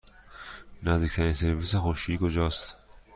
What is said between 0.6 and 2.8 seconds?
نزدیکترین سرویس خشکشویی کجاست؟